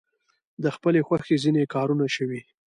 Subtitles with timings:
[0.63, 2.41] د خپلې خوښې ځینې کارونه شوي.